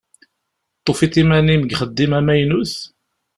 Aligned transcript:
Tufiḍ 0.85 1.13
iman-im 1.23 1.61
deg 1.63 1.73
uxeddim 1.73 2.11
amaynut? 2.19 2.73